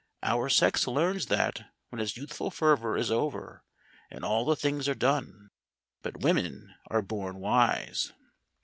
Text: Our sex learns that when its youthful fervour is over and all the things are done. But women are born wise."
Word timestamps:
Our 0.23 0.49
sex 0.49 0.87
learns 0.87 1.27
that 1.27 1.67
when 1.89 2.01
its 2.01 2.17
youthful 2.17 2.49
fervour 2.49 2.97
is 2.97 3.11
over 3.11 3.63
and 4.09 4.25
all 4.25 4.45
the 4.45 4.55
things 4.55 4.89
are 4.89 4.95
done. 4.95 5.51
But 6.01 6.21
women 6.21 6.73
are 6.87 7.03
born 7.03 7.37
wise." 7.37 8.11